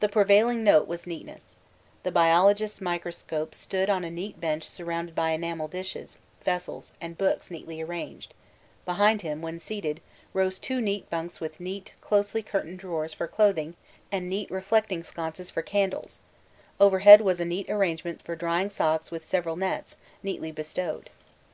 The 0.00 0.08
prevailing 0.10 0.62
note 0.64 0.86
was 0.86 1.06
neatness; 1.06 1.56
the 2.02 2.10
biologist's 2.10 2.82
microscope 2.82 3.54
stood 3.54 3.88
on 3.88 4.04
a 4.04 4.10
neat 4.10 4.38
bench 4.38 4.64
surrounded 4.68 5.14
by 5.14 5.30
enamel 5.30 5.66
dishes, 5.66 6.18
vessels, 6.44 6.92
and 7.00 7.16
books 7.16 7.50
neatly 7.50 7.80
arranged; 7.80 8.34
behind 8.84 9.22
him, 9.22 9.40
when 9.40 9.58
seated, 9.58 10.02
rose 10.34 10.58
two 10.58 10.82
neat 10.82 11.08
bunks 11.08 11.40
with 11.40 11.58
neat, 11.58 11.94
closely 12.02 12.42
curtained 12.42 12.80
drawers 12.80 13.14
for 13.14 13.26
clothing 13.26 13.76
and 14.12 14.28
neat 14.28 14.50
reflecting 14.50 15.02
sconces 15.02 15.48
for 15.48 15.62
candles; 15.62 16.20
overhead 16.78 17.22
was 17.22 17.40
a 17.40 17.46
neat 17.46 17.70
arrangement 17.70 18.20
for 18.20 18.36
drying 18.36 18.68
socks 18.68 19.10
with 19.10 19.24
several 19.24 19.56
nets, 19.56 19.96
neatly 20.22 20.52
bestowed. 20.52 21.08